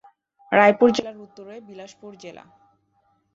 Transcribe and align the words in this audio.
রায়পুর 0.51 0.89
জেলার 0.91 1.17
উত্তরে 1.17 1.55
বিলাসপুর 1.67 2.11
জেলা। 2.23 2.43